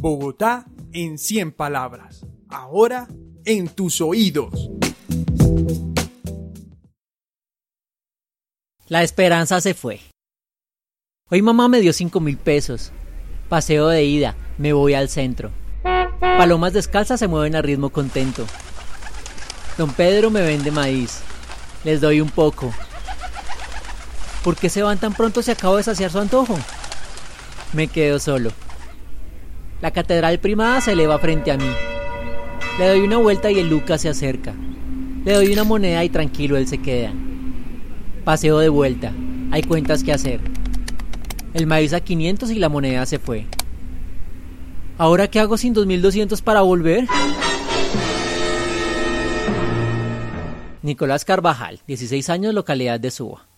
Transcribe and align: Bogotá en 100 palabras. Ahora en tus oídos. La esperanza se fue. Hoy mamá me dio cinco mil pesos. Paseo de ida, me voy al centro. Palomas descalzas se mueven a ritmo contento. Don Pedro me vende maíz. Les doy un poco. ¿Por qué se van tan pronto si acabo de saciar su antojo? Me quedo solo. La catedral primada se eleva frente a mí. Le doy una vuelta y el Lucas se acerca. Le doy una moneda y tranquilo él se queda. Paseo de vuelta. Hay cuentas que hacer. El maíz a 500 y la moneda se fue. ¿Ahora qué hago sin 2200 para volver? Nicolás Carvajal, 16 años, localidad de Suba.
Bogotá 0.00 0.64
en 0.94 1.18
100 1.18 1.52
palabras. 1.52 2.24
Ahora 2.48 3.06
en 3.44 3.68
tus 3.68 4.00
oídos. 4.00 4.70
La 8.88 9.02
esperanza 9.02 9.60
se 9.60 9.74
fue. 9.74 10.00
Hoy 11.28 11.42
mamá 11.42 11.68
me 11.68 11.82
dio 11.82 11.92
cinco 11.92 12.18
mil 12.18 12.38
pesos. 12.38 12.92
Paseo 13.50 13.88
de 13.88 14.02
ida, 14.02 14.36
me 14.56 14.72
voy 14.72 14.94
al 14.94 15.10
centro. 15.10 15.50
Palomas 16.18 16.72
descalzas 16.72 17.20
se 17.20 17.28
mueven 17.28 17.54
a 17.54 17.60
ritmo 17.60 17.90
contento. 17.90 18.46
Don 19.76 19.92
Pedro 19.92 20.30
me 20.30 20.40
vende 20.40 20.70
maíz. 20.70 21.20
Les 21.84 22.00
doy 22.00 22.22
un 22.22 22.30
poco. 22.30 22.72
¿Por 24.42 24.56
qué 24.56 24.70
se 24.70 24.82
van 24.82 24.96
tan 24.96 25.12
pronto 25.12 25.42
si 25.42 25.50
acabo 25.50 25.76
de 25.76 25.82
saciar 25.82 26.10
su 26.10 26.20
antojo? 26.20 26.58
Me 27.74 27.86
quedo 27.86 28.18
solo. 28.18 28.50
La 29.80 29.90
catedral 29.92 30.38
primada 30.40 30.80
se 30.80 30.92
eleva 30.92 31.18
frente 31.18 31.50
a 31.50 31.56
mí. 31.56 31.70
Le 32.78 32.88
doy 32.88 33.00
una 33.00 33.16
vuelta 33.16 33.50
y 33.50 33.58
el 33.58 33.70
Lucas 33.70 34.02
se 34.02 34.10
acerca. 34.10 34.54
Le 35.24 35.32
doy 35.32 35.52
una 35.52 35.64
moneda 35.64 36.04
y 36.04 36.10
tranquilo 36.10 36.56
él 36.56 36.66
se 36.66 36.78
queda. 36.78 37.12
Paseo 38.24 38.58
de 38.58 38.68
vuelta. 38.68 39.12
Hay 39.50 39.62
cuentas 39.62 40.04
que 40.04 40.12
hacer. 40.12 40.40
El 41.54 41.66
maíz 41.66 41.94
a 41.94 42.00
500 42.00 42.50
y 42.50 42.56
la 42.56 42.68
moneda 42.68 43.06
se 43.06 43.18
fue. 43.18 43.46
¿Ahora 44.98 45.28
qué 45.28 45.40
hago 45.40 45.56
sin 45.56 45.72
2200 45.72 46.42
para 46.42 46.60
volver? 46.60 47.06
Nicolás 50.82 51.24
Carvajal, 51.24 51.80
16 51.86 52.30
años, 52.30 52.54
localidad 52.54 53.00
de 53.00 53.10
Suba. 53.10 53.49